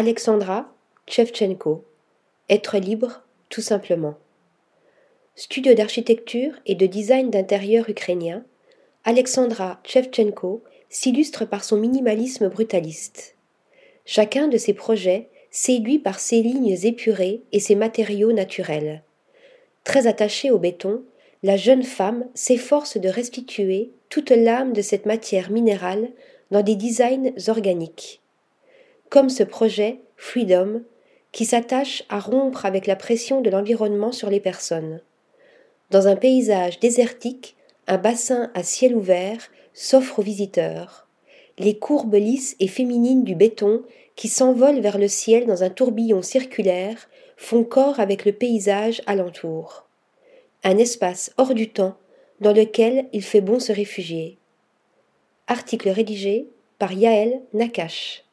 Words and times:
Alexandra 0.00 0.72
Chevchenko. 1.08 1.82
Être 2.48 2.78
libre, 2.78 3.24
tout 3.48 3.60
simplement. 3.60 4.14
Studio 5.34 5.74
d'architecture 5.74 6.52
et 6.66 6.76
de 6.76 6.86
design 6.86 7.30
d'intérieur 7.30 7.90
ukrainien, 7.90 8.44
Alexandra 9.02 9.80
Chevchenko 9.82 10.62
s'illustre 10.88 11.46
par 11.46 11.64
son 11.64 11.78
minimalisme 11.78 12.48
brutaliste. 12.48 13.34
Chacun 14.06 14.46
de 14.46 14.56
ses 14.56 14.72
projets 14.72 15.30
séduit 15.50 15.98
par 15.98 16.20
ses 16.20 16.42
lignes 16.42 16.78
épurées 16.84 17.40
et 17.50 17.58
ses 17.58 17.74
matériaux 17.74 18.30
naturels. 18.30 19.02
Très 19.82 20.06
attachée 20.06 20.52
au 20.52 20.60
béton, 20.60 21.02
la 21.42 21.56
jeune 21.56 21.82
femme 21.82 22.24
s'efforce 22.34 22.98
de 22.98 23.08
restituer 23.08 23.90
toute 24.10 24.30
l'âme 24.30 24.74
de 24.74 24.80
cette 24.80 25.06
matière 25.06 25.50
minérale 25.50 26.08
dans 26.52 26.62
des 26.62 26.76
designs 26.76 27.32
organiques. 27.48 28.20
Comme 29.10 29.30
ce 29.30 29.42
projet 29.42 30.00
Freedom, 30.16 30.82
qui 31.32 31.44
s'attache 31.44 32.04
à 32.08 32.20
rompre 32.20 32.66
avec 32.66 32.86
la 32.86 32.96
pression 32.96 33.40
de 33.40 33.48
l'environnement 33.48 34.12
sur 34.12 34.28
les 34.28 34.40
personnes. 34.40 35.00
Dans 35.90 36.08
un 36.08 36.16
paysage 36.16 36.78
désertique, 36.80 37.56
un 37.86 37.96
bassin 37.96 38.50
à 38.54 38.62
ciel 38.62 38.94
ouvert 38.94 39.48
s'offre 39.72 40.18
aux 40.18 40.22
visiteurs. 40.22 41.06
Les 41.58 41.78
courbes 41.78 42.14
lisses 42.14 42.54
et 42.60 42.68
féminines 42.68 43.24
du 43.24 43.34
béton 43.34 43.82
qui 44.14 44.28
s'envolent 44.28 44.80
vers 44.80 44.98
le 44.98 45.08
ciel 45.08 45.46
dans 45.46 45.62
un 45.62 45.70
tourbillon 45.70 46.20
circulaire 46.20 47.08
font 47.36 47.64
corps 47.64 48.00
avec 48.00 48.24
le 48.24 48.32
paysage 48.32 49.00
alentour. 49.06 49.88
Un 50.64 50.76
espace 50.76 51.32
hors 51.38 51.54
du 51.54 51.70
temps 51.70 51.96
dans 52.40 52.52
lequel 52.52 53.06
il 53.12 53.22
fait 53.22 53.40
bon 53.40 53.58
se 53.58 53.72
réfugier. 53.72 54.38
Article 55.46 55.88
rédigé 55.88 56.48
par 56.78 56.92
Yaël 56.92 57.40
Nakache. 57.54 58.24